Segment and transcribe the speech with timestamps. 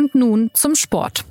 [0.00, 1.26] Und nun zum Sport.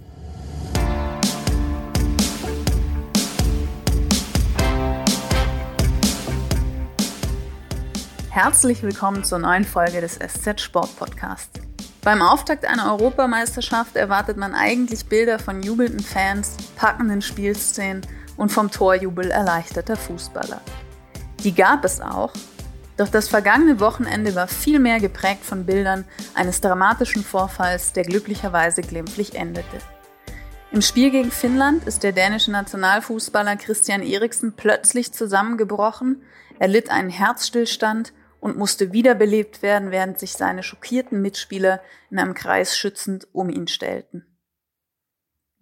[8.30, 11.60] Herzlich willkommen zur neuen Folge des SZ Sport Podcasts.
[12.04, 18.06] Beim Auftakt einer Europameisterschaft erwartet man eigentlich Bilder von jubelnden Fans, packenden Spielszenen
[18.38, 20.62] und vom Torjubel erleichterter Fußballer.
[21.44, 22.34] Die gab es auch,
[23.00, 28.82] doch das vergangene Wochenende war viel mehr geprägt von Bildern eines dramatischen Vorfalls, der glücklicherweise
[28.82, 29.80] glimpflich endete.
[30.72, 36.24] Im Spiel gegen Finnland ist der dänische Nationalfußballer Christian Eriksen plötzlich zusammengebrochen,
[36.60, 42.34] er litt einen Herzstillstand und musste wiederbelebt werden, während sich seine schockierten Mitspieler in einem
[42.34, 44.26] Kreis schützend um ihn stellten.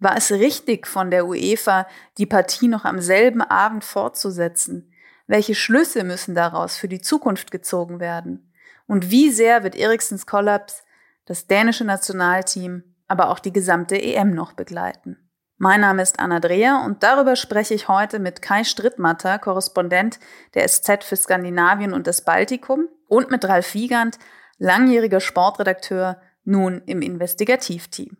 [0.00, 1.86] War es richtig von der UEFA,
[2.18, 4.92] die Partie noch am selben Abend fortzusetzen?
[5.28, 8.50] Welche Schlüsse müssen daraus für die Zukunft gezogen werden?
[8.86, 10.84] Und wie sehr wird Eriksens Kollaps
[11.26, 15.18] das dänische Nationalteam, aber auch die gesamte EM noch begleiten?
[15.58, 20.18] Mein Name ist Anna Dreher und darüber spreche ich heute mit Kai Strittmatter, Korrespondent
[20.54, 24.18] der SZ für Skandinavien und das Baltikum und mit Ralf Wiegand,
[24.56, 28.16] langjähriger Sportredakteur, nun im Investigativteam.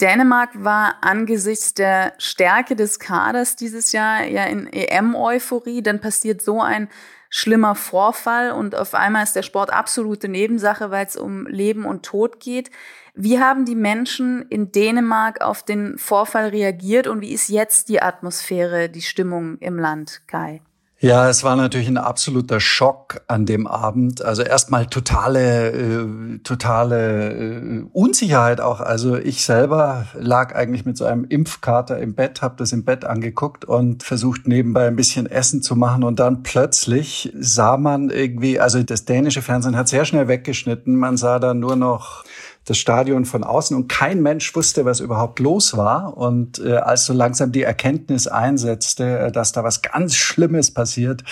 [0.00, 5.82] Dänemark war angesichts der Stärke des Kaders dieses Jahr ja in EM-Euphorie.
[5.82, 6.88] Dann passiert so ein
[7.28, 12.04] schlimmer Vorfall und auf einmal ist der Sport absolute Nebensache, weil es um Leben und
[12.04, 12.70] Tod geht.
[13.14, 18.00] Wie haben die Menschen in Dänemark auf den Vorfall reagiert und wie ist jetzt die
[18.00, 20.62] Atmosphäre, die Stimmung im Land, Kai?
[21.02, 24.24] Ja, es war natürlich ein absoluter Schock an dem Abend.
[24.24, 28.78] Also erstmal totale, äh, totale äh, Unsicherheit auch.
[28.78, 33.04] Also ich selber lag eigentlich mit so einem Impfkater im Bett, habe das im Bett
[33.04, 36.04] angeguckt und versucht nebenbei ein bisschen Essen zu machen.
[36.04, 40.94] Und dann plötzlich sah man irgendwie, also das dänische Fernsehen hat sehr schnell weggeschnitten.
[40.94, 42.22] Man sah dann nur noch
[42.64, 46.16] das Stadion von außen und kein Mensch wusste, was überhaupt los war.
[46.16, 51.24] Und äh, als so langsam die Erkenntnis einsetzte, äh, dass da was ganz Schlimmes passiert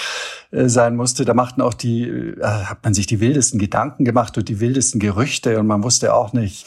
[0.51, 4.37] äh, sein musste, da machten auch die, äh, hat man sich die wildesten Gedanken gemacht
[4.39, 6.67] und die wildesten Gerüchte und man wusste auch nicht,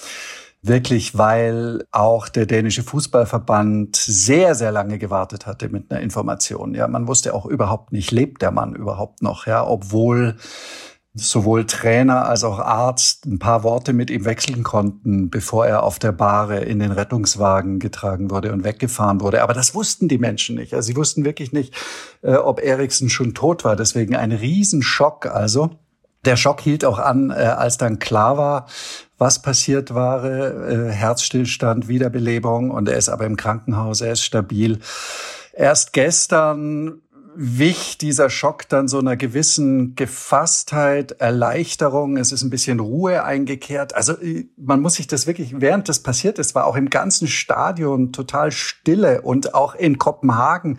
[0.63, 6.73] wirklich, weil auch der dänische Fußballverband sehr, sehr lange gewartet hatte mit einer Information.
[6.73, 10.37] Ja, man wusste auch überhaupt nicht, lebt der Mann überhaupt noch, ja, obwohl
[11.15, 15.99] sowohl Trainer als auch Arzt ein paar Worte mit ihm wechseln konnten, bevor er auf
[15.99, 19.43] der Bahre in den Rettungswagen getragen wurde und weggefahren wurde.
[19.43, 20.73] Aber das wussten die Menschen nicht.
[20.73, 21.75] Also sie wussten wirklich nicht,
[22.23, 23.75] äh, ob Eriksen schon tot war.
[23.75, 25.77] Deswegen ein Riesenschock also.
[26.25, 28.65] Der Schock hielt auch an, äh, als dann klar war,
[29.19, 30.23] was passiert war.
[30.25, 34.79] Äh, Herzstillstand, Wiederbelebung und er ist aber im Krankenhaus, er ist stabil.
[35.55, 37.02] Erst gestern
[37.35, 42.17] wich dieser Schock dann so einer gewissen Gefasstheit, Erleichterung.
[42.17, 43.95] Es ist ein bisschen Ruhe eingekehrt.
[43.95, 47.27] Also äh, man muss sich das wirklich, während das passiert ist, war auch im ganzen
[47.27, 50.77] Stadion total Stille und auch in Kopenhagen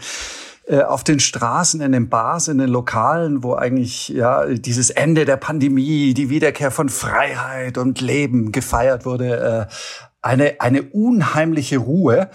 [0.66, 5.26] äh, auf den Straßen, in den Bars, in den Lokalen, wo eigentlich ja dieses Ende
[5.26, 9.74] der Pandemie, die Wiederkehr von Freiheit und Leben gefeiert wurde, äh,
[10.22, 12.30] eine eine unheimliche Ruhe.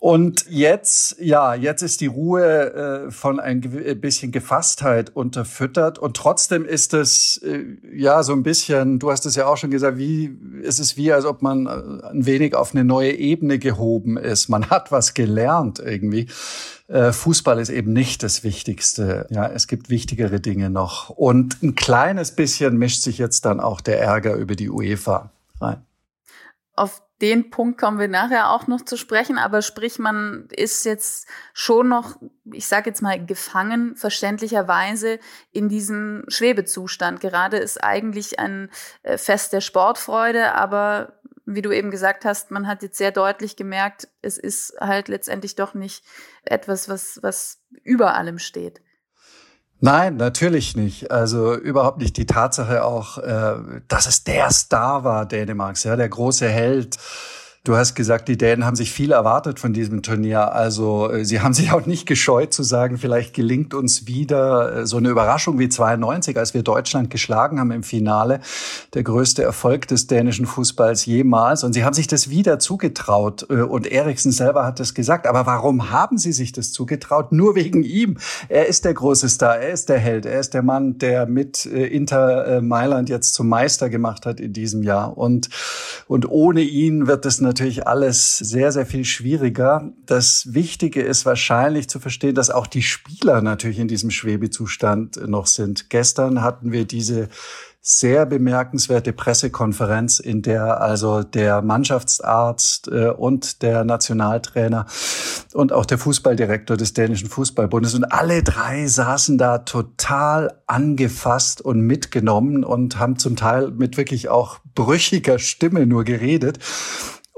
[0.00, 5.98] Und jetzt, ja, jetzt ist die Ruhe äh, von ein äh, bisschen Gefasstheit unterfüttert.
[5.98, 9.72] Und trotzdem ist es, äh, ja, so ein bisschen, du hast es ja auch schon
[9.72, 13.58] gesagt, wie, es ist wie, als ob man äh, ein wenig auf eine neue Ebene
[13.58, 14.48] gehoben ist.
[14.48, 16.28] Man hat was gelernt irgendwie.
[16.86, 19.26] Äh, Fußball ist eben nicht das Wichtigste.
[19.30, 21.10] Ja, es gibt wichtigere Dinge noch.
[21.10, 25.82] Und ein kleines bisschen mischt sich jetzt dann auch der Ärger über die UEFA rein.
[26.76, 31.26] Auf den Punkt kommen wir nachher auch noch zu sprechen, aber sprich, man ist jetzt
[31.52, 32.16] schon noch,
[32.52, 35.18] ich sage jetzt mal, gefangen, verständlicherweise
[35.50, 37.20] in diesem Schwebezustand.
[37.20, 38.70] Gerade ist eigentlich ein
[39.02, 43.56] äh, Fest der Sportfreude, aber wie du eben gesagt hast, man hat jetzt sehr deutlich
[43.56, 46.04] gemerkt, es ist halt letztendlich doch nicht
[46.44, 48.82] etwas, was, was über allem steht.
[49.80, 51.10] Nein, natürlich nicht.
[51.10, 56.08] Also überhaupt nicht die Tatsache auch, äh, dass es der Star war Dänemarks, ja, der
[56.08, 56.96] große Held
[57.68, 60.54] Du hast gesagt, die Dänen haben sich viel erwartet von diesem Turnier.
[60.54, 64.86] Also äh, sie haben sich auch nicht gescheut zu sagen, vielleicht gelingt uns wieder äh,
[64.86, 68.40] so eine Überraschung wie 92, als wir Deutschland geschlagen haben im Finale.
[68.94, 71.62] Der größte Erfolg des dänischen Fußballs jemals.
[71.62, 73.46] Und sie haben sich das wieder zugetraut.
[73.50, 75.26] Äh, und Eriksen selber hat das gesagt.
[75.26, 77.32] Aber warum haben sie sich das zugetraut?
[77.32, 78.16] Nur wegen ihm.
[78.48, 79.58] Er ist der große Star.
[79.58, 80.24] Er ist der Held.
[80.24, 84.82] Er ist der Mann, der mit Inter Mailand jetzt zum Meister gemacht hat in diesem
[84.82, 85.18] Jahr.
[85.18, 85.50] Und,
[86.06, 89.92] und ohne ihn wird es natürlich natürlich alles sehr, sehr viel schwieriger.
[90.06, 95.46] Das Wichtige ist wahrscheinlich zu verstehen, dass auch die Spieler natürlich in diesem Schwebezustand noch
[95.46, 95.90] sind.
[95.90, 97.28] Gestern hatten wir diese
[97.80, 104.84] sehr bemerkenswerte Pressekonferenz, in der also der Mannschaftsarzt äh, und der Nationaltrainer
[105.54, 111.80] und auch der Fußballdirektor des dänischen Fußballbundes und alle drei saßen da total angefasst und
[111.80, 116.58] mitgenommen und haben zum Teil mit wirklich auch brüchiger Stimme nur geredet.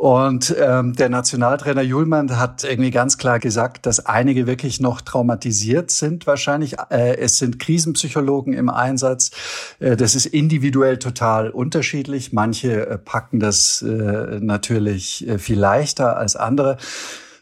[0.01, 5.91] Und ähm, der Nationaltrainer Julmann hat irgendwie ganz klar gesagt, dass einige wirklich noch traumatisiert
[5.91, 6.77] sind wahrscheinlich.
[6.89, 9.31] Äh, es sind Krisenpsychologen im Einsatz.
[9.79, 12.33] Äh, das ist individuell total unterschiedlich.
[12.33, 16.79] Manche äh, packen das äh, natürlich äh, viel leichter als andere.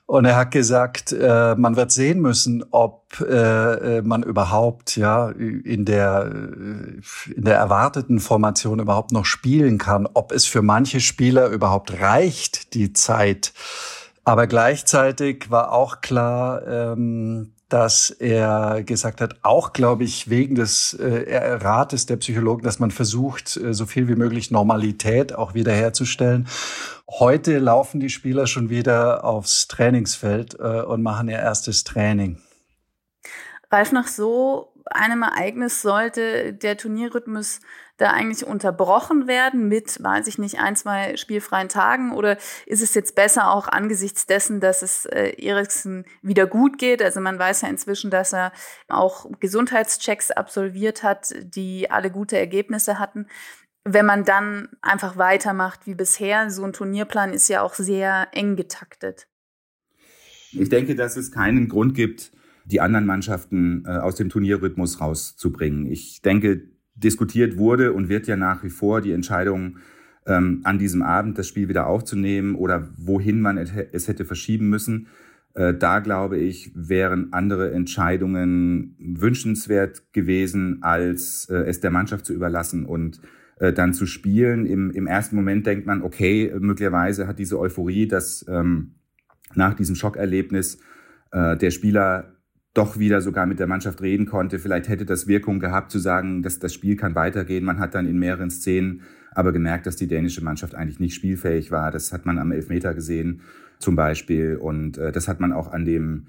[0.08, 5.28] Und er hat gesagt, äh, man wird sehen müssen, ob äh, äh, man überhaupt ja
[5.28, 11.00] in der äh, in der erwarteten Formation überhaupt noch spielen kann, ob es für manche
[11.00, 13.52] Spieler überhaupt reicht die Zeit.
[14.24, 20.94] Aber gleichzeitig war auch klar, ähm, dass er gesagt hat, auch glaube ich wegen des
[20.94, 26.48] äh, Rates der Psychologen, dass man versucht, äh, so viel wie möglich Normalität auch wiederherzustellen.
[27.10, 32.38] Heute laufen die Spieler schon wieder aufs Trainingsfeld äh, und machen ihr erstes Training.
[33.70, 37.60] Ralf, nach so einem Ereignis sollte der Turnierrhythmus
[37.98, 42.12] da eigentlich unterbrochen werden mit, weiß ich nicht, ein, zwei spielfreien Tagen?
[42.12, 47.02] Oder ist es jetzt besser auch angesichts dessen, dass es äh, Eriksen wieder gut geht?
[47.02, 48.52] Also man weiß ja inzwischen, dass er
[48.88, 53.26] auch Gesundheitschecks absolviert hat, die alle gute Ergebnisse hatten.
[53.84, 58.54] Wenn man dann einfach weitermacht wie bisher, so ein Turnierplan ist ja auch sehr eng
[58.54, 59.26] getaktet.
[60.52, 62.32] Ich denke, dass es keinen Grund gibt,
[62.70, 65.86] die anderen Mannschaften äh, aus dem Turnierrhythmus rauszubringen.
[65.86, 66.62] Ich denke,
[66.94, 69.78] diskutiert wurde und wird ja nach wie vor die Entscheidung,
[70.26, 75.08] ähm, an diesem Abend das Spiel wieder aufzunehmen oder wohin man es hätte verschieben müssen.
[75.54, 82.34] Äh, da glaube ich, wären andere Entscheidungen wünschenswert gewesen, als äh, es der Mannschaft zu
[82.34, 83.20] überlassen und
[83.58, 84.66] äh, dann zu spielen.
[84.66, 88.96] Im, Im ersten Moment denkt man, okay, möglicherweise hat diese Euphorie, dass ähm,
[89.54, 90.78] nach diesem Schockerlebnis
[91.32, 92.37] äh, der Spieler
[92.78, 94.58] doch wieder sogar mit der Mannschaft reden konnte.
[94.58, 97.64] Vielleicht hätte das Wirkung gehabt zu sagen, dass das Spiel kann weitergehen.
[97.64, 99.02] Man hat dann in mehreren Szenen
[99.32, 101.90] aber gemerkt, dass die dänische Mannschaft eigentlich nicht spielfähig war.
[101.90, 103.40] Das hat man am Elfmeter gesehen
[103.78, 106.26] zum Beispiel und äh, das hat man auch an dem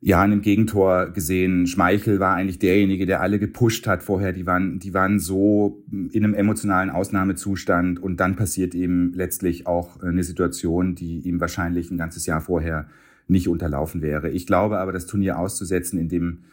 [0.00, 1.66] ja, an dem Gegentor gesehen.
[1.66, 4.32] Schmeichel war eigentlich derjenige, der alle gepusht hat vorher.
[4.32, 10.02] Die waren, die waren so in einem emotionalen Ausnahmezustand und dann passiert ihm letztlich auch
[10.02, 12.86] eine Situation, die ihm wahrscheinlich ein ganzes Jahr vorher
[13.28, 14.30] nicht unterlaufen wäre.
[14.30, 16.44] Ich glaube aber, das Turnier auszusetzen, in dem,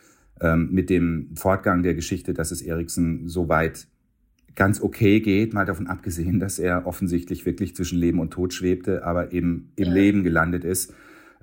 [0.41, 3.87] ähm, mit dem Fortgang der Geschichte, dass es Eriksen so weit
[4.55, 9.03] ganz okay geht, mal davon abgesehen, dass er offensichtlich wirklich zwischen Leben und Tod schwebte,
[9.03, 9.93] aber eben im ja.
[9.93, 10.93] Leben gelandet ist,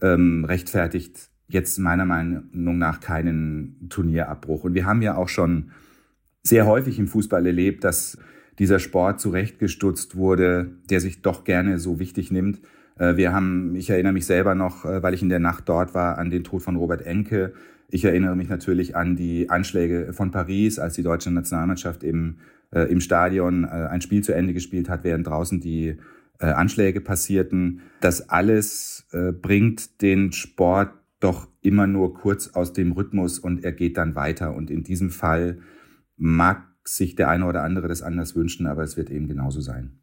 [0.01, 4.65] ähm, rechtfertigt jetzt meiner Meinung nach keinen Turnierabbruch.
[4.65, 5.71] Und wir haben ja auch schon
[6.43, 8.19] sehr häufig im Fußball erlebt, dass
[8.59, 12.61] dieser Sport zurechtgestutzt wurde, der sich doch gerne so wichtig nimmt.
[13.01, 15.95] Äh, wir haben, ich erinnere mich selber noch, äh, weil ich in der Nacht dort
[15.95, 17.55] war, an den Tod von Robert Enke.
[17.89, 22.37] Ich erinnere mich natürlich an die Anschläge von Paris, als die deutsche Nationalmannschaft im,
[22.71, 25.97] äh, im Stadion äh, ein Spiel zu Ende gespielt hat, während draußen die
[26.39, 27.81] äh, Anschläge passierten.
[28.01, 33.73] Das alles äh, bringt den Sport doch immer nur kurz aus dem Rhythmus und er
[33.73, 34.55] geht dann weiter.
[34.55, 35.59] Und in diesem Fall
[36.17, 40.01] mag sich der eine oder andere das anders wünschen, aber es wird eben genauso sein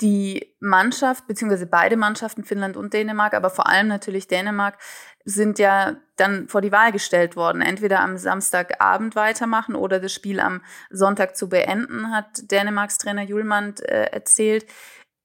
[0.00, 4.78] die Mannschaft, beziehungsweise beide Mannschaften, Finnland und Dänemark, aber vor allem natürlich Dänemark,
[5.24, 7.60] sind ja dann vor die Wahl gestellt worden.
[7.60, 13.74] Entweder am Samstagabend weitermachen oder das Spiel am Sonntag zu beenden, hat Dänemarks Trainer Julmann
[13.82, 14.66] äh, erzählt.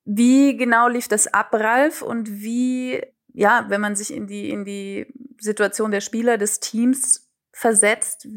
[0.06, 2.02] Wie genau lief das ab, Ralf?
[2.02, 3.02] Und wie,
[3.32, 5.08] ja, wenn man sich in die, in die
[5.40, 8.28] Situation der Spieler des Teams versetzt,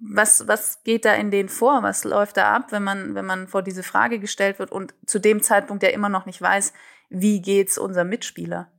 [0.00, 1.82] was, was geht da in denen vor?
[1.82, 5.18] Was läuft da ab, wenn man, wenn man vor diese Frage gestellt wird und zu
[5.18, 6.72] dem Zeitpunkt ja immer noch nicht weiß,
[7.10, 8.70] wie geht's unserem Mitspieler?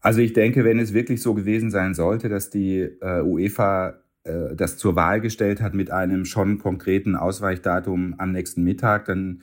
[0.00, 4.54] Also ich denke, wenn es wirklich so gewesen sein sollte, dass die äh, UEFA äh,
[4.54, 9.42] das zur Wahl gestellt hat mit einem schon konkreten Ausweichdatum am nächsten Mittag, dann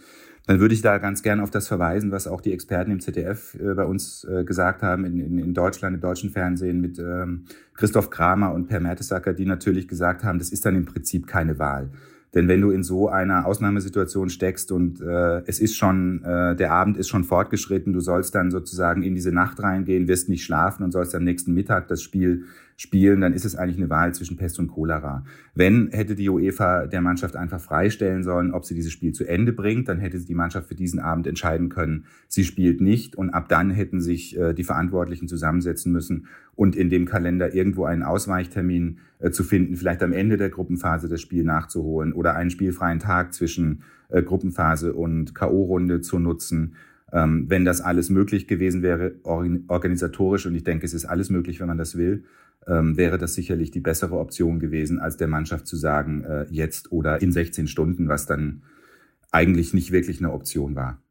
[0.51, 3.55] dann würde ich da ganz gern auf das verweisen, was auch die Experten im ZDF
[3.55, 7.45] äh, bei uns äh, gesagt haben, in, in, in Deutschland, im deutschen Fernsehen mit ähm,
[7.73, 11.57] Christoph Kramer und Per Mertesacker, die natürlich gesagt haben, das ist dann im Prinzip keine
[11.57, 11.89] Wahl.
[12.33, 16.71] Denn wenn du in so einer Ausnahmesituation steckst und äh, es ist schon, äh, der
[16.71, 20.83] Abend ist schon fortgeschritten, du sollst dann sozusagen in diese Nacht reingehen, wirst nicht schlafen
[20.83, 22.45] und sollst am nächsten Mittag das Spiel
[22.81, 25.23] spielen, dann ist es eigentlich eine Wahl zwischen Pest und Cholera.
[25.53, 29.53] Wenn hätte die UEFA der Mannschaft einfach freistellen sollen, ob sie dieses Spiel zu Ende
[29.53, 33.49] bringt, dann hätte die Mannschaft für diesen Abend entscheiden können, sie spielt nicht und ab
[33.49, 38.97] dann hätten sich äh, die Verantwortlichen zusammensetzen müssen und in dem Kalender irgendwo einen Ausweichtermin
[39.19, 43.33] äh, zu finden, vielleicht am Ende der Gruppenphase das Spiel nachzuholen oder einen spielfreien Tag
[43.33, 46.75] zwischen äh, Gruppenphase und KO-Runde zu nutzen.
[47.11, 51.59] Ähm, wenn das alles möglich gewesen wäre, organisatorisch, und ich denke, es ist alles möglich,
[51.59, 52.25] wenn man das will,
[52.67, 56.91] ähm, wäre das sicherlich die bessere Option gewesen, als der Mannschaft zu sagen, äh, jetzt
[56.91, 58.61] oder in 16 Stunden, was dann
[59.31, 61.01] eigentlich nicht wirklich eine Option war.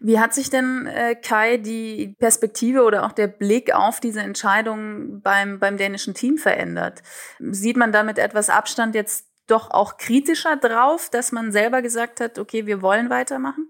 [0.00, 5.20] Wie hat sich denn, äh, Kai, die Perspektive oder auch der Blick auf diese Entscheidung
[5.22, 7.02] beim, beim dänischen Team verändert?
[7.38, 12.20] Sieht man da mit etwas Abstand jetzt doch auch kritischer drauf, dass man selber gesagt
[12.20, 13.68] hat, okay, wir wollen weitermachen?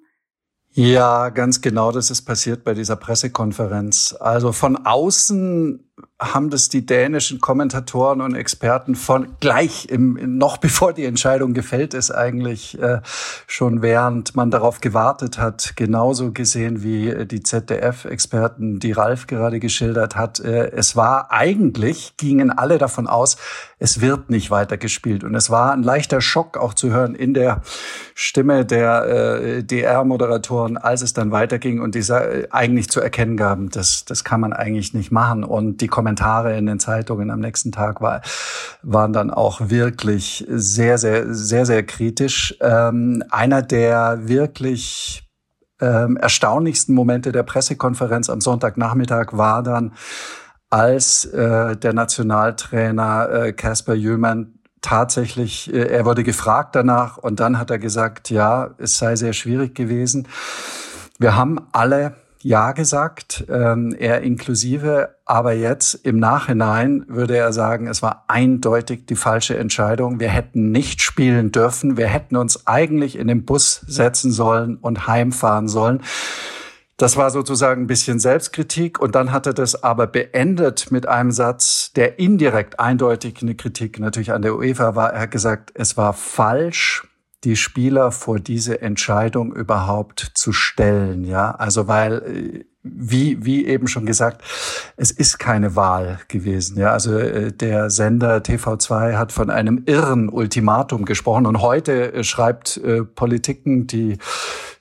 [0.72, 4.16] Ja, ganz genau, das ist passiert bei dieser Pressekonferenz.
[4.20, 10.92] Also von außen haben das die dänischen Kommentatoren und Experten von gleich im, noch bevor
[10.92, 13.00] die Entscheidung gefällt ist, eigentlich äh,
[13.46, 19.60] schon während man darauf gewartet hat, genauso gesehen wie äh, die ZDF-Experten, die Ralf gerade
[19.60, 20.40] geschildert hat.
[20.40, 23.36] Äh, es war eigentlich, gingen alle davon aus,
[23.80, 25.24] es wird nicht weitergespielt.
[25.24, 27.62] Und es war ein leichter Schock auch zu hören in der
[28.14, 33.70] Stimme der äh, DR-Moderatoren, als es dann weiterging und dieser äh, eigentlich zu erkennen gaben,
[33.70, 35.44] das, das kann man eigentlich nicht machen.
[35.44, 38.22] Und die Kommentare in den Zeitungen am nächsten Tag war,
[38.82, 42.56] waren dann auch wirklich sehr, sehr, sehr, sehr kritisch.
[42.60, 45.28] Ähm, einer der wirklich
[45.80, 49.92] ähm, erstaunlichsten Momente der Pressekonferenz am Sonntagnachmittag war dann,
[50.70, 57.58] als äh, der Nationaltrainer Casper äh, Jömann tatsächlich, äh, er wurde gefragt danach und dann
[57.58, 60.28] hat er gesagt, ja, es sei sehr schwierig gewesen.
[61.18, 67.86] Wir haben alle ja gesagt, ähm, er inklusive, aber jetzt im Nachhinein würde er sagen,
[67.86, 70.20] es war eindeutig die falsche Entscheidung.
[70.20, 71.96] Wir hätten nicht spielen dürfen.
[71.96, 76.02] Wir hätten uns eigentlich in den Bus setzen sollen und heimfahren sollen.
[77.00, 81.30] Das war sozusagen ein bisschen Selbstkritik und dann hat er das aber beendet mit einem
[81.30, 85.14] Satz, der indirekt eindeutig eine Kritik natürlich an der UEFA war.
[85.14, 87.08] Er hat gesagt, es war falsch,
[87.44, 91.24] die Spieler vor diese Entscheidung überhaupt zu stellen.
[91.24, 94.42] Ja, also weil äh, wie, wie eben schon gesagt,
[94.96, 96.78] es ist keine Wahl gewesen.
[96.78, 102.24] Ja, also äh, der Sender TV2 hat von einem irren Ultimatum gesprochen und heute äh,
[102.24, 104.16] schreibt äh, Politiken, die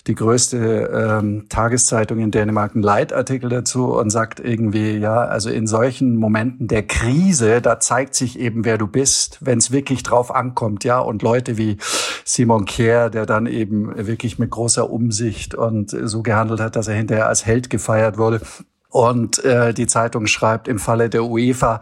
[0.10, 5.68] die größte ähm, Tageszeitung in Dänemark einen Leitartikel dazu und sagt irgendwie, ja, also in
[5.68, 10.34] solchen Momenten der Krise, da zeigt sich eben, wer du bist, wenn es wirklich drauf
[10.34, 11.78] ankommt, ja, und Leute wie
[12.26, 16.96] Simon Kier, der dann eben wirklich mit großer Umsicht und so gehandelt hat, dass er
[16.96, 18.42] hinterher als Held gefeiert wurde.
[18.92, 21.80] Und äh, die Zeitung schreibt, im Falle der UEFA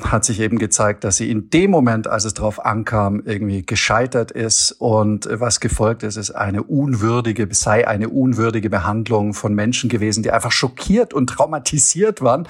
[0.00, 4.30] hat sich eben gezeigt, dass sie in dem Moment, als es darauf ankam, irgendwie gescheitert
[4.30, 4.72] ist.
[4.72, 10.30] Und was gefolgt ist, ist eine unwürdige, sei eine unwürdige Behandlung von Menschen gewesen, die
[10.30, 12.48] einfach schockiert und traumatisiert waren.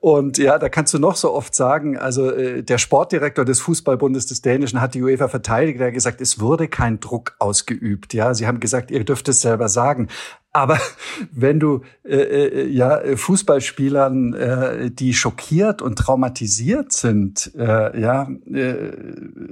[0.00, 4.26] Und ja, da kannst du noch so oft sagen, also äh, der Sportdirektor des Fußballbundes
[4.26, 8.14] des Dänischen hat die UEFA verteidigt, er hat gesagt, es wurde kein Druck ausgeübt.
[8.14, 10.08] Ja, sie haben gesagt, ihr dürft es selber sagen.
[10.56, 10.80] Aber
[11.32, 18.92] wenn du äh, äh, ja Fußballspielern, äh, die schockiert und traumatisiert sind, äh, ja, äh,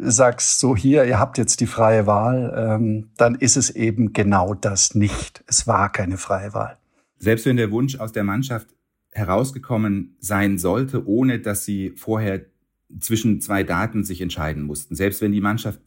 [0.00, 4.54] sagst so hier, ihr habt jetzt die freie Wahl, ähm, dann ist es eben genau
[4.54, 5.44] das nicht.
[5.46, 6.78] Es war keine freie Wahl.
[7.18, 8.68] Selbst wenn der Wunsch aus der Mannschaft
[9.12, 12.46] herausgekommen sein sollte, ohne dass sie vorher
[12.99, 14.94] zwischen zwei Daten sich entscheiden mussten.
[14.94, 15.80] Selbst wenn die Mannschaft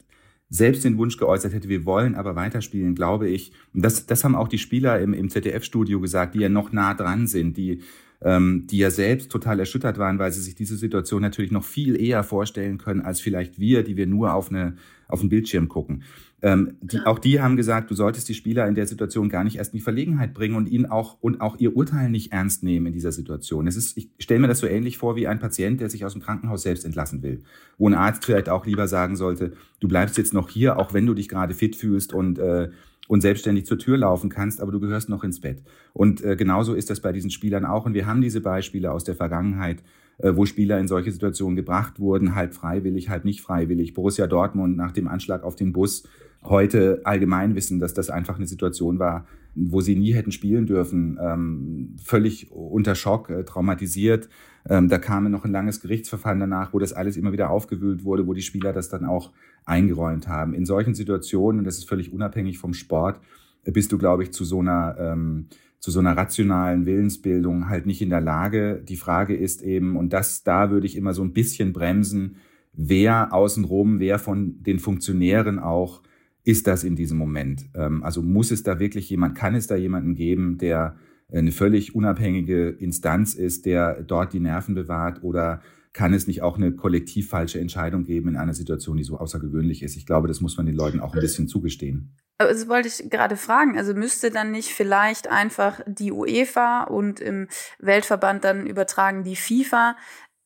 [0.50, 3.52] selbst den Wunsch geäußert hätte, wir wollen aber weiterspielen, glaube ich.
[3.74, 6.94] Und das, das haben auch die Spieler im, im ZDF-Studio gesagt, die ja noch nah
[6.94, 7.82] dran sind, die,
[8.22, 12.00] ähm, die ja selbst total erschüttert waren, weil sie sich diese Situation natürlich noch viel
[12.00, 14.76] eher vorstellen können, als vielleicht wir, die wir nur auf, eine,
[15.06, 16.02] auf einen Bildschirm gucken.
[16.40, 19.56] Ähm, die, auch die haben gesagt, du solltest die Spieler in der Situation gar nicht
[19.56, 22.86] erst in die Verlegenheit bringen und ihnen auch und auch ihr Urteil nicht ernst nehmen
[22.86, 23.66] in dieser Situation.
[23.66, 26.12] Es ist, ich stelle mir das so ähnlich vor wie ein Patient, der sich aus
[26.12, 27.40] dem Krankenhaus selbst entlassen will,
[27.76, 31.06] wo ein Arzt vielleicht auch lieber sagen sollte, du bleibst jetzt noch hier, auch wenn
[31.06, 32.70] du dich gerade fit fühlst und äh,
[33.08, 35.62] und selbstständig zur Tür laufen kannst, aber du gehörst noch ins Bett.
[35.94, 37.86] Und äh, genauso ist das bei diesen Spielern auch.
[37.86, 39.82] Und wir haben diese Beispiele aus der Vergangenheit,
[40.18, 43.94] äh, wo Spieler in solche Situationen gebracht wurden, halb freiwillig, halb nicht freiwillig.
[43.94, 46.06] Borussia Dortmund nach dem Anschlag auf den Bus
[46.44, 51.18] heute allgemein wissen, dass das einfach eine Situation war, wo sie nie hätten spielen dürfen,
[51.20, 54.28] ähm, völlig unter Schock, äh, traumatisiert.
[54.68, 58.26] Ähm, da kam noch ein langes Gerichtsverfahren danach, wo das alles immer wieder aufgewühlt wurde,
[58.26, 59.32] wo die Spieler das dann auch
[59.64, 60.54] eingeräumt haben.
[60.54, 63.20] In solchen Situationen, und das ist völlig unabhängig vom Sport,
[63.64, 65.48] bist du, glaube ich, zu so einer ähm,
[65.80, 68.82] zu so einer rationalen Willensbildung halt nicht in der Lage.
[68.86, 72.36] Die Frage ist eben, und das, da würde ich immer so ein bisschen bremsen,
[72.72, 76.02] wer außenrum, wer von den Funktionären auch
[76.48, 77.66] ist das in diesem Moment?
[77.74, 80.96] Ähm, also muss es da wirklich jemand, kann es da jemanden geben, der
[81.30, 85.60] eine völlig unabhängige Instanz ist, der dort die Nerven bewahrt oder
[85.92, 89.82] kann es nicht auch eine kollektiv falsche Entscheidung geben in einer Situation, die so außergewöhnlich
[89.82, 89.96] ist?
[89.96, 92.16] Ich glaube, das muss man den Leuten auch ein bisschen zugestehen.
[92.38, 93.76] Das wollte ich gerade fragen.
[93.76, 99.96] Also müsste dann nicht vielleicht einfach die UEFA und im Weltverband dann übertragen die FIFA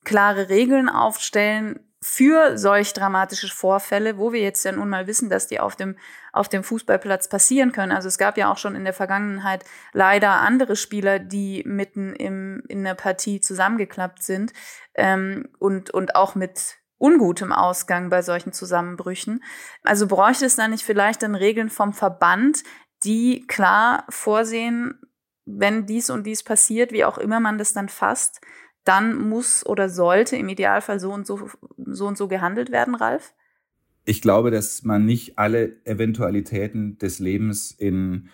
[0.05, 5.47] klare Regeln aufstellen, für solch dramatische Vorfälle, wo wir jetzt ja nun mal wissen, dass
[5.47, 5.97] die auf dem,
[6.33, 7.93] auf dem Fußballplatz passieren können.
[7.93, 12.65] Also es gab ja auch schon in der Vergangenheit leider andere Spieler, die mitten im,
[12.69, 14.53] in der Partie zusammengeklappt sind
[14.95, 19.43] ähm, und, und auch mit ungutem Ausgang bei solchen Zusammenbrüchen.
[19.85, 22.65] Also bräuchte es da nicht vielleicht dann Regeln vom Verband,
[23.05, 25.01] die klar vorsehen,
[25.45, 28.41] wenn dies und dies passiert, wie auch immer man das dann fasst,
[28.85, 33.33] dann muss oder sollte im Idealfall so und so, so und so gehandelt werden, Ralf?
[34.05, 38.29] Ich glaube, dass man nicht alle Eventualitäten des Lebens in,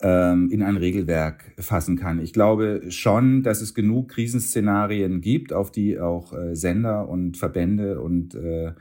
[0.00, 2.18] ähm, in ein Regelwerk fassen kann.
[2.18, 8.00] Ich glaube schon, dass es genug Krisenszenarien gibt, auf die auch äh, Sender und Verbände
[8.00, 8.72] und, äh,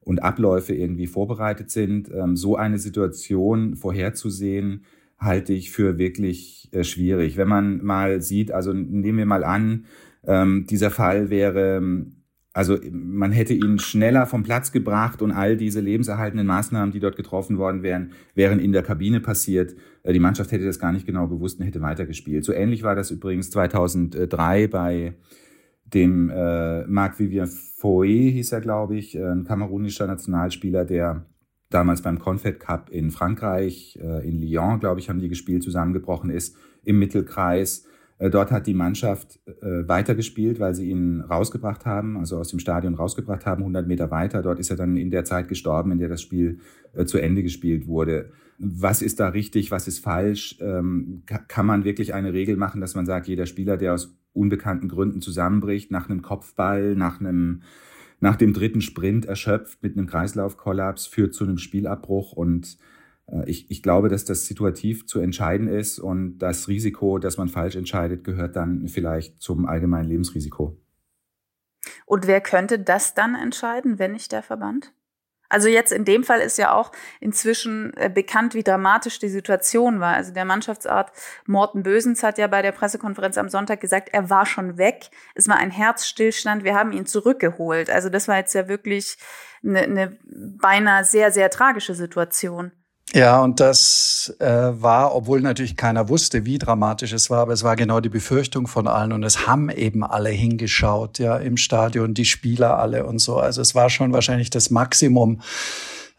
[0.00, 2.08] und Abläufe irgendwie vorbereitet sind.
[2.14, 4.84] Ähm, so eine Situation vorherzusehen,
[5.18, 7.36] halte ich für wirklich äh, schwierig.
[7.36, 9.86] Wenn man mal sieht, also nehmen wir mal an,
[10.26, 11.82] ähm, dieser Fall wäre,
[12.52, 17.16] also man hätte ihn schneller vom Platz gebracht und all diese lebenserhaltenden Maßnahmen, die dort
[17.16, 19.74] getroffen worden wären, wären in der Kabine passiert.
[20.02, 22.44] Äh, die Mannschaft hätte das gar nicht genau gewusst und hätte weitergespielt.
[22.44, 25.14] So ähnlich war das übrigens 2003 bei
[25.84, 31.26] dem äh, Marc-Vivien Foé, hieß er, glaube ich, ein kamerunischer Nationalspieler, der
[31.68, 36.30] damals beim Confed Cup in Frankreich, äh, in Lyon, glaube ich, haben die gespielt, zusammengebrochen
[36.30, 37.86] ist, im Mittelkreis
[38.30, 42.94] dort hat die Mannschaft äh, weitergespielt, weil sie ihn rausgebracht haben, also aus dem Stadion
[42.94, 44.42] rausgebracht haben, 100 Meter weiter.
[44.42, 46.58] Dort ist er dann in der Zeit gestorben, in der das Spiel
[46.94, 48.30] äh, zu Ende gespielt wurde.
[48.58, 50.56] Was ist da richtig, was ist falsch?
[50.60, 54.88] Ähm, kann man wirklich eine Regel machen, dass man sagt, jeder Spieler, der aus unbekannten
[54.88, 57.62] Gründen zusammenbricht, nach einem Kopfball, nach einem
[58.20, 62.91] nach dem dritten Sprint erschöpft mit einem Kreislaufkollaps, führt zu einem Spielabbruch und äh,
[63.46, 67.76] ich, ich glaube, dass das situativ zu entscheiden ist und das Risiko, dass man falsch
[67.76, 70.76] entscheidet, gehört dann vielleicht zum allgemeinen Lebensrisiko.
[72.06, 74.92] Und wer könnte das dann entscheiden, wenn nicht der Verband?
[75.52, 80.00] Also jetzt in dem Fall ist ja auch inzwischen äh, bekannt, wie dramatisch die Situation
[80.00, 80.14] war.
[80.14, 81.12] Also der Mannschaftsart
[81.46, 85.10] Morten Bösens hat ja bei der Pressekonferenz am Sonntag gesagt, er war schon weg.
[85.34, 86.64] Es war ein Herzstillstand.
[86.64, 87.90] Wir haben ihn zurückgeholt.
[87.90, 89.18] Also das war jetzt ja wirklich
[89.62, 92.72] eine, eine beinahe sehr, sehr tragische Situation.
[93.14, 97.62] Ja, und das äh, war, obwohl natürlich keiner wusste, wie dramatisch es war, aber es
[97.62, 102.14] war genau die Befürchtung von allen und es haben eben alle hingeschaut, ja, im Stadion,
[102.14, 103.36] die Spieler alle und so.
[103.36, 105.42] Also es war schon wahrscheinlich das Maximum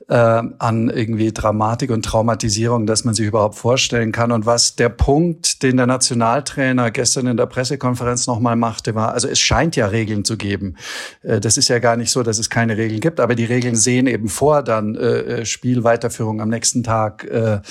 [0.09, 4.31] äh, an irgendwie Dramatik und Traumatisierung, dass man sich überhaupt vorstellen kann.
[4.31, 9.27] Und was der Punkt, den der Nationaltrainer gestern in der Pressekonferenz nochmal machte, war, also
[9.27, 10.75] es scheint ja Regeln zu geben.
[11.21, 13.75] Äh, das ist ja gar nicht so, dass es keine Regeln gibt, aber die Regeln
[13.75, 17.23] sehen eben vor, dann äh, äh Spielweiterführung am nächsten Tag.
[17.25, 17.61] Äh,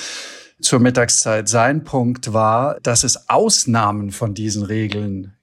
[0.61, 1.49] zur Mittagszeit.
[1.49, 5.35] Sein Punkt war, dass es Ausnahmen von diesen Regeln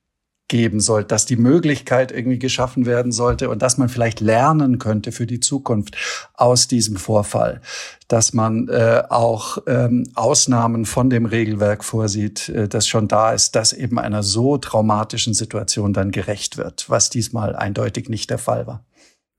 [0.50, 5.14] geben sollte, dass die Möglichkeit irgendwie geschaffen werden sollte und dass man vielleicht lernen könnte
[5.14, 5.96] für die Zukunft
[6.34, 7.62] aus diesem Vorfall,
[8.10, 13.56] dass man äh, auch ähm, Ausnahmen von dem Regelwerk vorsieht, äh, das schon da ist,
[13.56, 18.68] dass eben einer so traumatischen Situation dann gerecht wird, was diesmal eindeutig nicht der Fall
[18.68, 18.84] war.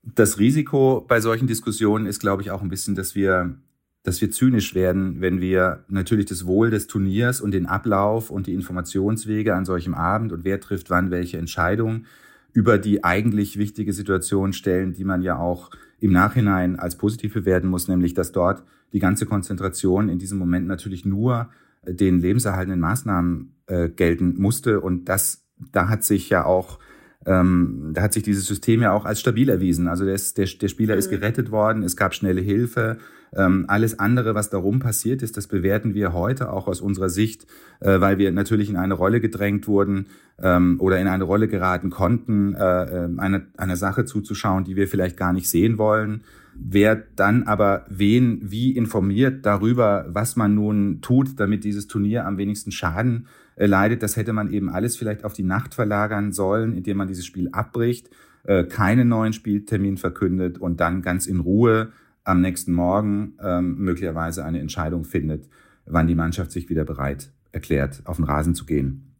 [0.03, 3.55] Das Risiko bei solchen Diskussionen ist, glaube ich, auch ein bisschen, dass wir
[4.03, 8.47] dass wir zynisch werden, wenn wir natürlich das Wohl des Turniers und den Ablauf und
[8.47, 12.05] die Informationswege an solchem Abend und wer trifft wann welche Entscheidung
[12.53, 17.67] über die eigentlich wichtige Situation stellen, die man ja auch im Nachhinein als positiv bewerten
[17.67, 21.49] muss, nämlich dass dort die ganze Konzentration in diesem Moment natürlich nur
[21.87, 26.79] den lebenserhaltenden Maßnahmen äh, gelten musste und das da hat sich ja auch
[27.25, 29.87] ähm, da hat sich dieses System ja auch als stabil erwiesen.
[29.87, 31.15] Also der, der, der Spieler ist mhm.
[31.15, 32.97] gerettet worden, es gab schnelle Hilfe.
[33.33, 37.47] Ähm, alles andere, was darum passiert ist, das bewerten wir heute auch aus unserer Sicht,
[37.79, 40.07] äh, weil wir natürlich in eine Rolle gedrängt wurden
[40.41, 44.87] ähm, oder in eine Rolle geraten konnten, äh, äh einer, einer Sache zuzuschauen, die wir
[44.87, 46.23] vielleicht gar nicht sehen wollen.
[46.53, 52.37] Wer dann aber wen wie informiert darüber, was man nun tut, damit dieses Turnier am
[52.37, 56.73] wenigsten Schaden äh, leidet, das hätte man eben alles vielleicht auf die Nacht verlagern sollen,
[56.73, 58.09] indem man dieses Spiel abbricht,
[58.43, 64.45] äh, keinen neuen Spieltermin verkündet und dann ganz in Ruhe am nächsten Morgen ähm, möglicherweise
[64.45, 65.49] eine Entscheidung findet.
[65.85, 69.10] wann die Mannschaft sich wieder bereit erklärt, auf den Rasen zu gehen.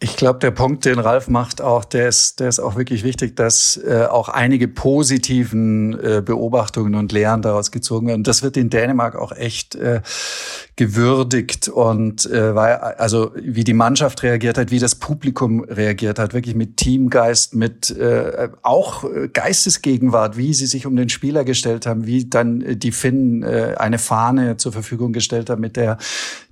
[0.00, 3.34] Ich glaube, der Punkt, den Ralf macht, auch der ist, der ist auch wirklich wichtig,
[3.34, 8.22] dass äh, auch einige positiven äh, Beobachtungen und Lehren daraus gezogen werden.
[8.22, 10.00] Das wird in Dänemark auch echt äh,
[10.76, 16.32] gewürdigt und äh, weil also wie die Mannschaft reagiert hat, wie das Publikum reagiert hat,
[16.32, 22.06] wirklich mit Teamgeist, mit äh, auch Geistesgegenwart, wie sie sich um den Spieler gestellt haben,
[22.06, 25.98] wie dann äh, die Finnen äh, eine Fahne zur Verfügung gestellt haben, mit der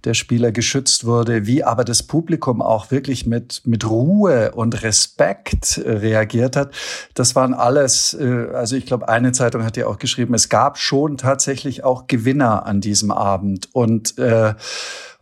[0.06, 5.78] der Spieler geschützt wurde, wie aber das Publikum auch wirklich mit, mit Ruhe und Respekt
[5.78, 6.72] äh, reagiert hat.
[7.14, 10.78] Das waren alles, äh, also ich glaube, eine Zeitung hat ja auch geschrieben, es gab
[10.78, 13.68] schon tatsächlich auch Gewinner an diesem Abend.
[13.72, 14.54] Und äh,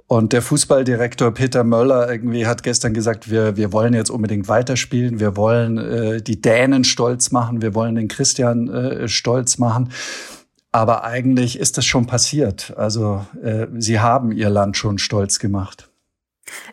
[0.07, 5.18] und der Fußballdirektor Peter Möller irgendwie hat gestern gesagt, wir, wir wollen jetzt unbedingt weiterspielen,
[5.18, 9.88] wir wollen die Dänen stolz machen, wir wollen den Christian stolz machen.
[10.74, 12.77] Aber eigentlich ist das schon passiert.
[12.77, 15.88] Also äh, sie haben ihr Land schon stolz gemacht.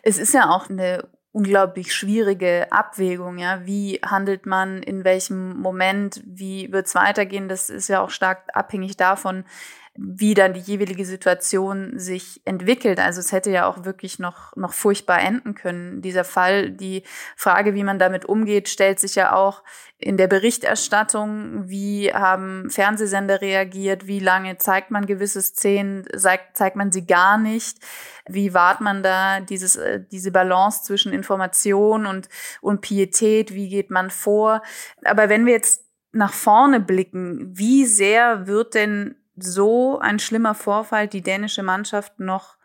[0.02, 3.64] Es ist ja auch eine unglaublich schwierige Abwägung, ja.
[3.64, 6.22] Wie handelt man in welchem Moment?
[6.26, 7.48] Wie wird es weitergehen?
[7.48, 9.44] Das ist ja auch stark abhängig davon,
[9.94, 12.98] wie dann die jeweilige Situation sich entwickelt.
[12.98, 16.00] Also es hätte ja auch wirklich noch, noch furchtbar enden können.
[16.00, 17.02] Dieser Fall, die
[17.36, 19.62] Frage, wie man damit umgeht, stellt sich ja auch
[19.98, 21.68] in der Berichterstattung.
[21.68, 24.06] Wie haben Fernsehsender reagiert?
[24.06, 26.06] Wie lange zeigt man gewisse Szenen?
[26.16, 27.78] Zeigt, zeigt man sie gar nicht?
[28.26, 32.30] Wie wahrt man da dieses, äh, diese Balance zwischen Information und,
[32.62, 33.52] und Pietät?
[33.52, 34.62] Wie geht man vor?
[35.04, 41.08] Aber wenn wir jetzt nach vorne blicken, wie sehr wird denn so ein schlimmer Vorfall
[41.08, 42.56] die dänische Mannschaft noch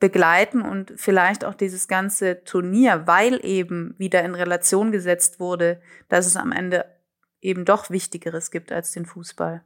[0.00, 6.26] begleiten und vielleicht auch dieses ganze Turnier, weil eben wieder in Relation gesetzt wurde, dass
[6.26, 6.84] es am Ende
[7.40, 9.62] eben doch Wichtigeres gibt als den Fußball?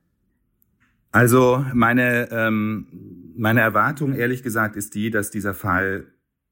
[1.11, 6.07] Also meine, ähm, meine Erwartung, ehrlich gesagt, ist die, dass dieser Fall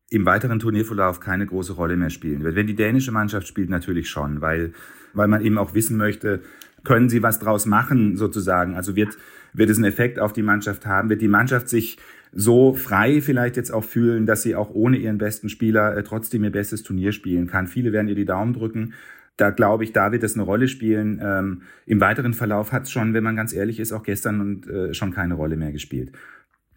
[0.08, 2.54] im weiteren Turnierverlauf keine große Rolle mehr spielen wird.
[2.54, 4.72] Wenn die dänische Mannschaft spielt, natürlich schon, weil,
[5.12, 6.42] weil man eben auch wissen möchte,
[6.84, 8.76] können sie was draus machen, sozusagen.
[8.76, 9.18] Also wird,
[9.56, 11.08] wird es einen Effekt auf die Mannschaft haben?
[11.08, 11.98] Wird die Mannschaft sich
[12.32, 16.44] so frei vielleicht jetzt auch fühlen, dass sie auch ohne ihren besten Spieler äh, trotzdem
[16.44, 17.66] ihr bestes Turnier spielen kann?
[17.66, 18.92] Viele werden ihr die Daumen drücken.
[19.36, 21.20] Da glaube ich, da wird es eine Rolle spielen.
[21.22, 24.68] Ähm, Im weiteren Verlauf hat es schon, wenn man ganz ehrlich ist, auch gestern und
[24.68, 26.12] äh, schon keine Rolle mehr gespielt.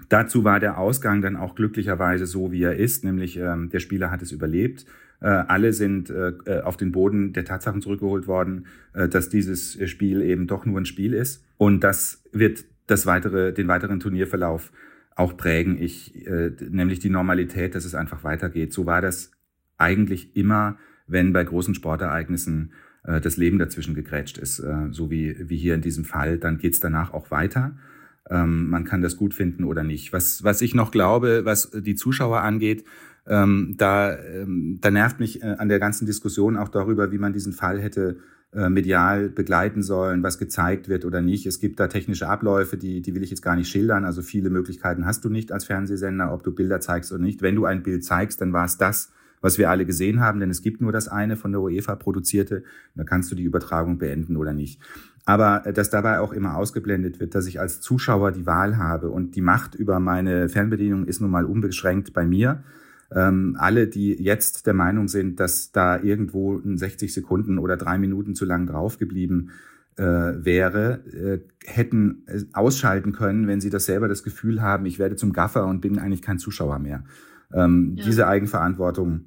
[0.10, 4.12] Dazu war der Ausgang dann auch glücklicherweise so, wie er ist, nämlich ähm, der Spieler
[4.12, 4.86] hat es überlebt.
[5.22, 9.78] Äh, alle sind äh, äh auf den Boden der Tatsachen zurückgeholt worden, äh, dass dieses
[9.90, 11.46] Spiel eben doch nur ein Spiel ist.
[11.58, 14.72] Und das wird das weitere, den weiteren Turnierverlauf
[15.16, 15.80] auch prägen.
[15.80, 18.74] Ich, äh, nämlich die Normalität, dass es einfach weitergeht.
[18.74, 19.32] So war das
[19.78, 22.72] eigentlich immer, wenn bei großen Sportereignissen
[23.04, 26.38] äh, das Leben dazwischen gegrätscht ist, äh, so wie, wie hier in diesem Fall.
[26.38, 27.78] Dann geht's danach auch weiter.
[28.30, 30.14] Ähm, man kann das gut finden oder nicht.
[30.14, 32.86] Was, was ich noch glaube, was die Zuschauer angeht,
[33.28, 37.34] ähm, da, ähm, da nervt mich äh, an der ganzen Diskussion auch darüber, wie man
[37.34, 38.18] diesen Fall hätte
[38.52, 41.46] äh, medial begleiten sollen, was gezeigt wird oder nicht.
[41.46, 44.06] Es gibt da technische Abläufe, die, die will ich jetzt gar nicht schildern.
[44.06, 47.44] Also viele Möglichkeiten hast du nicht als Fernsehsender, ob du Bilder zeigst oder nicht.
[47.44, 49.12] Wenn du ein Bild zeigst, dann war es das,
[49.42, 52.64] was wir alle gesehen haben, denn es gibt nur das eine von der UEFA produzierte.
[52.96, 54.82] Da kannst du die Übertragung beenden oder nicht.
[55.30, 59.12] Aber äh, dass dabei auch immer ausgeblendet wird, dass ich als Zuschauer die Wahl habe
[59.12, 62.64] und die Macht über meine Fernbedienung ist nun mal unbeschränkt bei mir.
[63.12, 68.00] Ähm, alle, die jetzt der Meinung sind, dass da irgendwo ein 60 Sekunden oder drei
[68.00, 69.52] Minuten zu lang draufgeblieben
[69.98, 75.16] äh, wäre, äh, hätten ausschalten können, wenn sie das selber das Gefühl haben, ich werde
[75.16, 77.04] zum Gaffer und bin eigentlich kein Zuschauer mehr.
[77.54, 78.06] Ähm, ja.
[78.06, 79.26] Diese Eigenverantwortung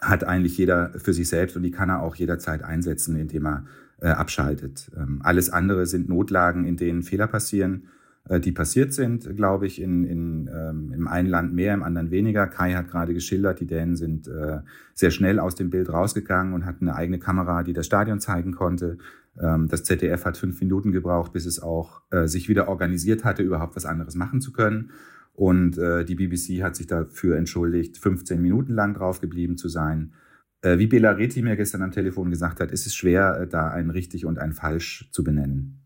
[0.00, 3.64] hat eigentlich jeder für sich selbst und die kann er auch jederzeit einsetzen, indem er
[4.00, 4.90] äh, abschaltet.
[4.96, 7.88] Ähm, alles andere sind Notlagen, in denen Fehler passieren
[8.28, 12.10] äh, die passiert sind, glaube ich, in, in, ähm, im einen Land mehr, im anderen
[12.10, 12.46] weniger.
[12.46, 14.58] Kai hat gerade geschildert, die Dänen sind äh,
[14.94, 18.52] sehr schnell aus dem Bild rausgegangen und hatten eine eigene Kamera, die das Stadion zeigen
[18.52, 18.98] konnte.
[19.40, 23.42] Ähm, das ZDF hat fünf Minuten gebraucht, bis es auch äh, sich wieder organisiert hatte,
[23.42, 24.90] überhaupt was anderes machen zu können.
[25.34, 30.12] Und äh, die BBC hat sich dafür entschuldigt, 15 Minuten lang draufgeblieben zu sein.
[30.62, 33.68] Äh, wie Bela Reti mir gestern am Telefon gesagt hat, ist es schwer, äh, da
[33.68, 35.84] ein richtig und ein falsch zu benennen.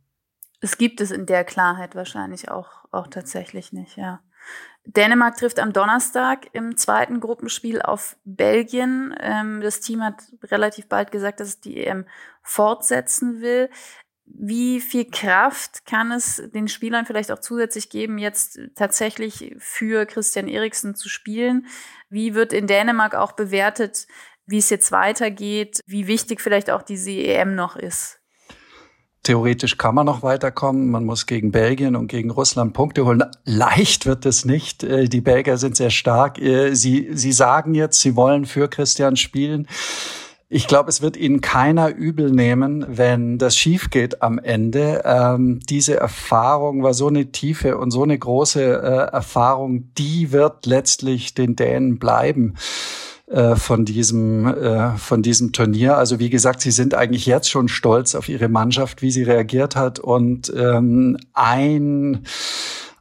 [0.61, 4.21] Es gibt es in der Klarheit wahrscheinlich auch, auch tatsächlich nicht, ja.
[4.85, 9.15] Dänemark trifft am Donnerstag im zweiten Gruppenspiel auf Belgien.
[9.21, 12.05] Ähm, das Team hat relativ bald gesagt, dass es die EM
[12.43, 13.71] fortsetzen will.
[14.25, 20.49] Wie viel Kraft kann es den Spielern vielleicht auch zusätzlich geben, jetzt tatsächlich für Christian
[20.49, 21.67] Eriksen zu spielen?
[22.09, 24.07] Wie wird in Dänemark auch bewertet,
[24.47, 28.19] wie es jetzt weitergeht, wie wichtig vielleicht auch diese EM noch ist?
[29.23, 30.91] Theoretisch kann man noch weiterkommen.
[30.91, 33.23] Man muss gegen Belgien und gegen Russland Punkte holen.
[33.45, 34.83] Leicht wird es nicht.
[34.83, 36.41] Äh, die Belgier sind sehr stark.
[36.41, 39.69] Äh, sie, sie sagen jetzt, sie wollen für Christian spielen.
[40.49, 45.01] Ich glaube, es wird Ihnen keiner übel nehmen, wenn das schief geht am Ende.
[45.05, 50.67] Ähm, diese Erfahrung war so eine tiefe und so eine große äh, Erfahrung, die wird
[50.67, 52.57] letztlich den Dänen bleiben
[53.33, 55.97] äh, von diesem äh, von diesem Turnier.
[55.97, 59.75] Also wie gesagt, sie sind eigentlich jetzt schon stolz auf ihre Mannschaft, wie sie reagiert
[59.75, 62.25] hat und ähm, ein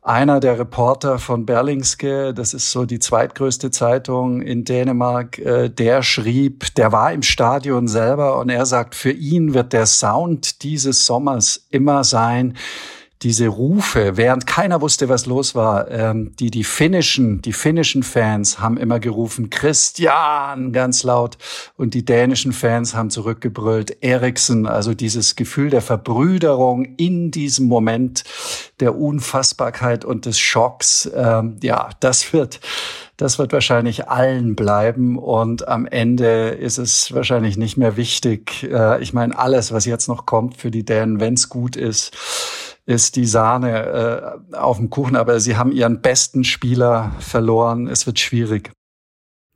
[0.04, 6.02] einer der Reporter von Berlingske, das ist so die zweitgrößte Zeitung in Dänemark, äh, der
[6.02, 11.06] schrieb, der war im Stadion selber und er sagt, für ihn wird der Sound dieses
[11.06, 12.56] Sommers immer sein,
[13.24, 18.60] diese Rufe, während keiner wusste, was los war, ähm, die die finnischen, die finnischen Fans
[18.60, 20.74] haben immer gerufen Christian!
[20.74, 21.38] ganz laut.
[21.78, 28.24] Und die dänischen Fans haben zurückgebrüllt Eriksen, also dieses Gefühl der Verbrüderung in diesem Moment
[28.80, 32.60] der Unfassbarkeit und des Schocks, ähm, ja, das wird
[33.22, 35.20] das wird wahrscheinlich allen bleiben.
[35.20, 38.64] Und am Ende ist es wahrscheinlich nicht mehr wichtig.
[38.64, 42.18] Äh, ich meine, alles, was jetzt noch kommt für die Dänen, wenn es gut ist,
[42.92, 47.88] ist die Sahne äh, auf dem Kuchen, aber sie haben ihren besten Spieler verloren.
[47.88, 48.72] Es wird schwierig.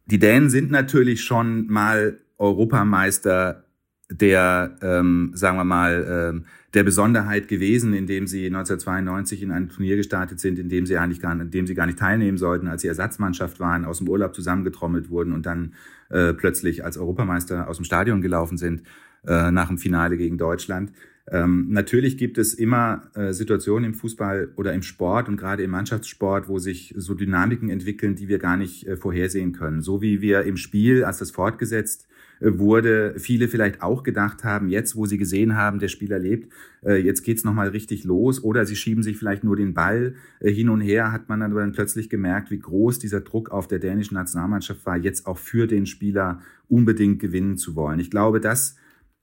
[0.05, 3.65] Die Dänen sind natürlich schon mal Europameister
[4.09, 6.45] der, ähm, sagen wir mal, ähm,
[6.75, 11.21] der Besonderheit gewesen, indem sie 1992 in ein Turnier gestartet sind, in dem sie eigentlich
[11.21, 14.35] gar, in dem sie gar nicht teilnehmen sollten, als sie Ersatzmannschaft waren, aus dem Urlaub
[14.35, 15.73] zusammengetrommelt wurden und dann
[16.09, 18.83] äh, plötzlich als Europameister aus dem Stadion gelaufen sind
[19.25, 20.91] äh, nach dem Finale gegen Deutschland.
[21.31, 25.71] Ähm, natürlich gibt es immer äh, Situationen im Fußball oder im Sport und gerade im
[25.71, 29.81] Mannschaftssport, wo sich so Dynamiken entwickeln, die wir gar nicht äh, vorhersehen können.
[29.81, 32.07] So wie wir im Spiel, als das fortgesetzt
[32.41, 36.53] äh, wurde, viele vielleicht auch gedacht haben, jetzt wo sie gesehen haben, der Spieler lebt,
[36.85, 40.13] äh, jetzt geht's noch mal richtig los oder sie schieben sich vielleicht nur den Ball
[40.41, 43.79] äh, hin und her, hat man dann plötzlich gemerkt, wie groß dieser Druck auf der
[43.79, 47.99] dänischen Nationalmannschaft war, jetzt auch für den Spieler unbedingt gewinnen zu wollen.
[47.99, 48.75] Ich glaube, das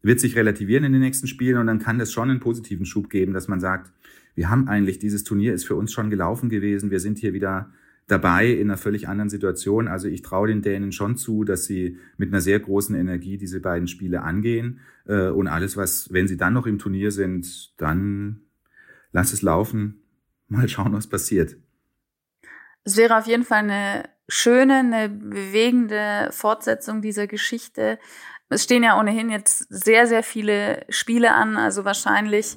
[0.03, 3.09] wird sich relativieren in den nächsten Spielen und dann kann das schon einen positiven Schub
[3.09, 3.93] geben, dass man sagt,
[4.35, 7.71] wir haben eigentlich, dieses Turnier ist für uns schon gelaufen gewesen, wir sind hier wieder
[8.09, 9.89] dabei in einer völlig anderen Situation.
[9.89, 13.61] Also ich traue den Dänen schon zu, dass sie mit einer sehr großen Energie diese
[13.61, 18.41] beiden Spiele angehen äh, und alles, was, wenn sie dann noch im Turnier sind, dann
[19.13, 20.03] lass es laufen,
[20.49, 21.57] mal schauen, was passiert.
[22.85, 27.99] Es wäre auf jeden Fall eine schöne, eine bewegende Fortsetzung dieser Geschichte.
[28.53, 31.57] Es stehen ja ohnehin jetzt sehr, sehr viele Spiele an.
[31.57, 32.57] Also wahrscheinlich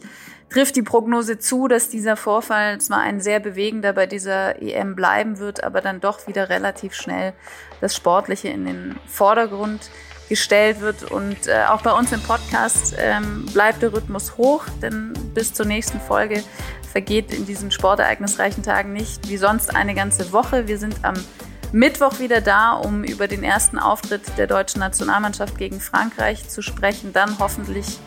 [0.49, 5.39] trifft die Prognose zu, dass dieser Vorfall zwar ein sehr bewegender bei dieser EM bleiben
[5.39, 7.33] wird, aber dann doch wieder relativ schnell
[7.81, 9.89] das Sportliche in den Vordergrund
[10.29, 11.03] gestellt wird.
[11.03, 15.65] Und äh, auch bei uns im Podcast ähm, bleibt der Rhythmus hoch, denn bis zur
[15.65, 16.43] nächsten Folge
[16.91, 20.67] vergeht in diesen sportereignisreichen Tagen nicht wie sonst eine ganze Woche.
[20.67, 21.15] Wir sind am
[21.75, 27.11] Mittwoch wieder da, um über den ersten Auftritt der deutschen Nationalmannschaft gegen Frankreich zu sprechen.
[27.11, 27.99] Dann hoffentlich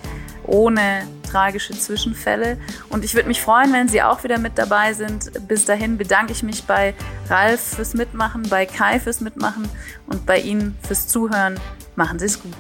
[0.46, 2.57] ohne tragische Zwischenfälle.
[2.88, 5.46] Und ich würde mich freuen, wenn Sie auch wieder mit dabei sind.
[5.46, 6.94] Bis dahin bedanke ich mich bei
[7.28, 9.68] Ralf fürs Mitmachen, bei Kai fürs Mitmachen
[10.07, 11.61] und bei Ihnen fürs Zuhören.
[11.94, 12.54] Machen Sie es gut.